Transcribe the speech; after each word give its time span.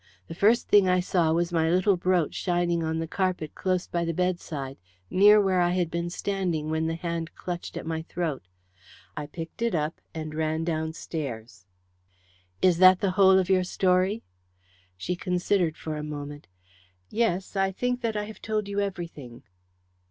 The 0.27 0.33
first 0.33 0.67
thing 0.67 0.89
I 0.89 0.99
saw 0.99 1.31
was 1.31 1.53
my 1.53 1.69
little 1.69 1.95
brooch 1.95 2.33
shining 2.33 2.81
on 2.83 2.97
the 2.97 3.05
carpet, 3.05 3.53
close 3.53 3.85
by 3.85 4.03
the 4.03 4.15
bedside, 4.15 4.77
near 5.11 5.39
where 5.39 5.61
I 5.61 5.69
had 5.73 5.91
been 5.91 6.09
standing 6.09 6.71
when 6.71 6.87
the 6.87 6.95
hand 6.95 7.35
clutched 7.35 7.77
at 7.77 7.85
my 7.85 8.01
throat. 8.01 8.41
I 9.15 9.27
picked 9.27 9.61
it 9.61 9.75
up 9.75 10.01
and 10.11 10.33
ran 10.33 10.63
downstairs." 10.63 11.67
"Is 12.63 12.79
that 12.79 12.99
the 12.99 13.11
whole 13.11 13.37
of 13.37 13.47
your 13.47 13.63
story?" 13.63 14.23
She 14.97 15.15
considered 15.15 15.77
for 15.77 15.95
a 15.95 16.01
moment. 16.03 16.47
"Yes, 17.11 17.55
I 17.55 17.71
think 17.71 18.01
that 18.01 18.17
I 18.17 18.23
have 18.23 18.41
told 18.41 18.67
you 18.67 18.79
everything." 18.79 19.43